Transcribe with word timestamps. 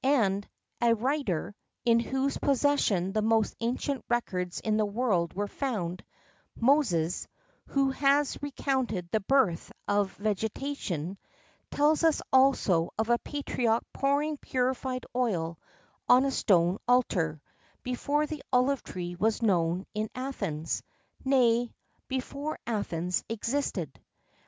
[XII 0.03 0.09
9] 0.09 0.21
And 0.23 0.47
a 0.81 0.93
writer, 0.95 1.55
in 1.85 1.99
whose 1.99 2.35
possession 2.39 3.11
the 3.13 3.21
most 3.21 3.55
ancient 3.59 4.03
records 4.09 4.59
in 4.59 4.77
the 4.77 4.85
world 4.87 5.35
were 5.35 5.47
found 5.47 6.03
Moses 6.55 7.27
who 7.67 7.91
has 7.91 8.35
recounted 8.41 9.11
the 9.11 9.19
birth 9.19 9.71
of 9.87 10.11
vegetation,[XII 10.13 11.17
10] 11.69 11.69
tells 11.77 12.03
us 12.03 12.19
also 12.33 12.89
of 12.97 13.11
a 13.11 13.19
patriarch 13.19 13.83
pouring 13.93 14.37
purified 14.37 15.05
oil 15.15 15.59
on 16.09 16.25
a 16.25 16.31
stone 16.31 16.79
altar,[XII 16.87 17.37
11] 17.37 17.39
before 17.83 18.25
the 18.25 18.41
olive 18.51 18.81
tree 18.81 19.13
was 19.13 19.43
known 19.43 19.85
in 19.93 20.09
Athens 20.15 20.81
nay, 21.23 21.75
before 22.07 22.57
Athens 22.65 23.23
existed. 23.29 24.01